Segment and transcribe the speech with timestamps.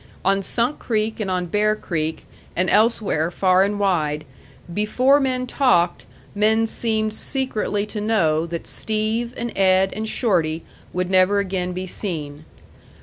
[0.25, 4.25] On Sunk Creek and on Bear Creek, and elsewhere far and wide,
[4.73, 11.11] before men talked men seemed secretly to know that Steve, and Ed, and Shorty, would
[11.11, 12.45] never again be seen.